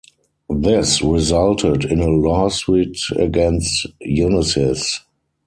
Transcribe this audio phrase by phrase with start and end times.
[0.57, 4.99] This resulted in a lawsuit against Unisys.